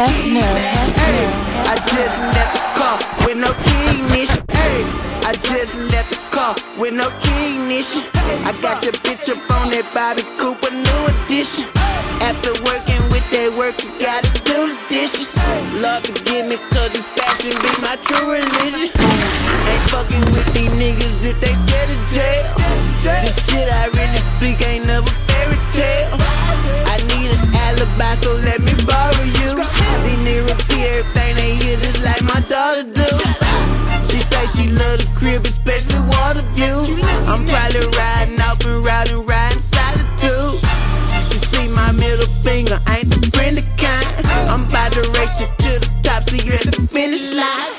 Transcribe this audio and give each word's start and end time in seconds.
I 0.00 1.74
just 1.90 2.18
left 2.30 2.54
the 2.54 2.62
car 2.78 2.98
with 3.26 3.34
no 3.34 3.50
key, 3.66 3.98
ignition. 3.98 4.44
I 5.26 5.34
just 5.42 5.74
left 5.90 6.14
the 6.14 6.22
car 6.30 6.54
with 6.78 6.94
no 6.94 7.10
key, 7.18 7.58
ignition. 7.58 8.06
I 8.46 8.54
got 8.62 8.84
your 8.84 8.94
bitch 9.02 9.26
up 9.26 9.42
on 9.50 9.74
that 9.74 9.90
Bobby 9.90 10.22
Cooper 10.38 10.70
new 10.70 11.02
edition. 11.10 11.66
After 12.22 12.54
working 12.62 13.02
with 13.10 13.26
that 13.34 13.50
work, 13.58 13.82
you 13.82 13.90
gotta 13.98 14.30
do 14.46 14.70
the 14.70 14.78
dishes. 14.86 15.34
Love 15.82 16.06
forgive 16.06 16.46
me, 16.46 16.62
cause 16.70 16.94
this 16.94 17.06
passion 17.18 17.50
be 17.58 17.70
my 17.82 17.98
true 18.06 18.38
religion. 18.38 18.94
Ain't 18.94 19.84
fucking 19.90 20.30
with 20.30 20.46
these 20.54 20.70
niggas 20.78 21.26
if 21.26 21.42
they 21.42 21.58
scared 21.66 21.90
of 21.90 22.02
jail. 22.14 22.46
This 23.02 23.34
shit 23.50 23.66
I 23.66 23.90
really 23.98 24.22
speak 24.38 24.62
ain't 24.62 24.86
never 24.86 25.10
fairy 25.26 25.58
tale. 25.74 26.14
I 26.86 27.02
need 27.10 27.34
an 27.34 27.50
alibi, 27.66 28.14
so 28.22 28.38
let 28.46 28.62
me 28.62 28.78
borrow 28.86 29.27
finger, 42.48 42.80
ain't 42.88 43.12
the 43.12 43.20
friendly 43.36 43.60
kind. 43.76 44.08
I'm 44.48 44.64
about 44.64 44.92
to 44.96 45.04
race 45.12 45.36
you 45.36 45.48
to 45.68 45.72
the 45.84 45.90
top, 46.00 46.24
see 46.24 46.40
you 46.40 46.56
at 46.56 46.64
the 46.64 46.80
finish 46.80 47.28
line. 47.28 47.72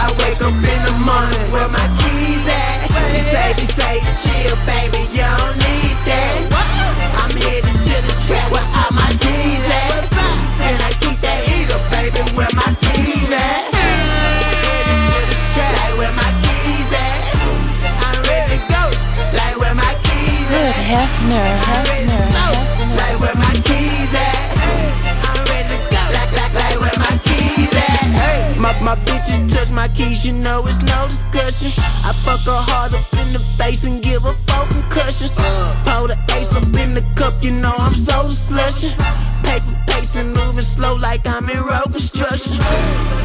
I 0.00 0.08
wake 0.16 0.40
up 0.40 0.56
in 0.56 0.80
the 0.88 0.96
morning, 1.04 1.44
where 1.52 1.68
my 1.68 1.86
keys 2.00 2.48
at? 2.48 2.88
She 3.12 3.20
say, 3.28 3.48
she 3.60 3.68
say, 3.76 3.96
chill, 4.24 4.56
baby, 4.64 5.04
you 5.12 5.28
don't 5.28 5.56
need 5.60 5.96
that. 6.08 6.32
I'm 7.20 7.32
headed 7.36 7.76
to 7.84 7.96
the 8.08 8.14
trap 8.24 8.48
where 8.48 8.68
all 8.80 8.92
my 8.96 9.12
keys 9.20 9.66
at. 9.68 10.08
And 10.64 10.76
I 10.80 10.90
keep 11.04 11.20
that 11.20 11.44
heater, 11.44 11.80
baby, 11.92 12.24
where 12.32 12.52
my 12.56 12.72
keys 12.80 13.28
at? 13.28 13.76
Headed 13.76 15.00
to 15.04 15.20
the 15.28 15.38
trap, 15.52 15.72
like 15.84 15.94
where 16.00 16.14
my 16.16 16.32
keys 16.40 16.90
at? 16.96 17.20
To 18.48 18.58
go, 18.72 18.82
like 19.36 19.56
where 19.60 19.76
my 19.76 19.92
keys 20.00 20.48
Good 20.48 20.72
at? 20.72 20.80
Hefner, 20.80 21.44
Hefner, 21.68 22.24
Hefner. 22.32 22.71
Like 22.96 23.16
where 23.20 23.36
my 23.36 23.54
keys 23.66 24.12
at? 24.14 24.38
I'm 25.28 25.40
ready 25.48 25.68
to 25.72 25.78
go. 25.92 26.02
Like, 26.16 26.32
like, 26.38 26.54
like 26.54 26.78
where 26.80 26.98
my 26.98 27.14
keys 27.24 27.74
at? 27.74 28.06
Hey, 28.20 28.58
my, 28.58 28.72
my 28.80 28.96
bitches 29.04 29.52
touch 29.54 29.70
my 29.70 29.88
keys, 29.88 30.24
you 30.24 30.32
know 30.32 30.66
it's 30.66 30.78
no 30.78 31.06
discussion. 31.06 31.72
I 32.04 32.12
fuck 32.24 32.40
her 32.46 32.62
hard 32.70 32.94
up 32.94 33.06
in 33.20 33.32
the 33.32 33.40
face 33.58 33.86
and 33.86 34.02
give 34.02 34.22
her 34.22 34.36
four 34.46 34.66
concussions. 34.68 35.34
Pour 35.84 36.08
the 36.08 36.18
ace 36.36 36.54
up 36.56 36.74
in 36.74 36.94
the 36.94 37.04
cup, 37.14 37.42
you 37.42 37.52
know 37.52 37.74
I'm 37.78 37.94
so 37.94 38.22
slushing. 38.30 38.96
For 39.42 39.76
pacing, 39.86 40.32
moving 40.32 40.62
slow 40.62 40.96
like 40.96 41.26
I'm 41.28 41.48
in 41.48 41.62
road 41.62 41.90
construction. 41.92 42.56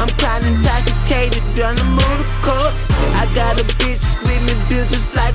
I'm 0.00 0.08
kinda 0.20 0.48
intoxicated, 0.48 1.42
done 1.54 1.76
the. 1.76 2.00
I 3.20 3.26
got 3.34 3.60
a 3.60 3.64
bitch 3.78 4.00
with 4.22 4.40
me 4.46 4.54
built 4.68 4.88
just 4.88 5.14
like 5.14 5.29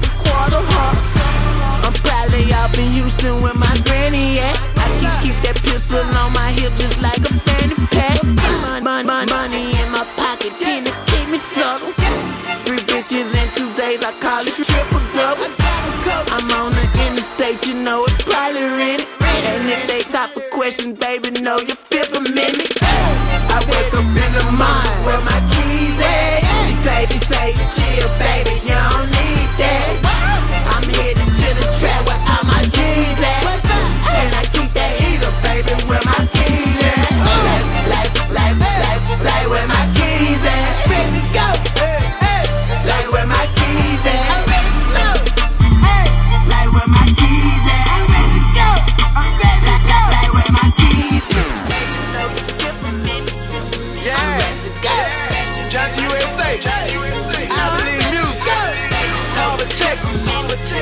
I'm 16.47 16.51
on 16.61 16.71
the 16.73 17.07
interstate, 17.07 17.65
you 17.65 17.73
know 17.73 18.03
it's 18.03 18.23
probably 18.23 18.61
raining. 18.77 19.07
And 19.21 19.67
if 19.67 19.87
they 19.87 20.01
stop 20.01 20.35
a 20.37 20.41
question, 20.51 20.93
baby, 20.93 21.31
know 21.41 21.57
you 21.57 21.73
feel 21.73 22.05
for 22.05 22.21
me. 22.21 22.84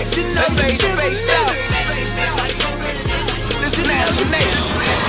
That 0.03 0.51
bass 0.59 0.81
spaced 0.81 1.29
out. 1.31 1.55
This 3.61 3.79
is 3.79 3.87
an. 3.87 5.03